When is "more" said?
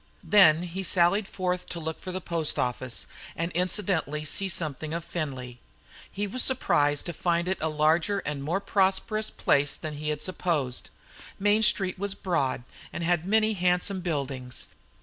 8.43-8.59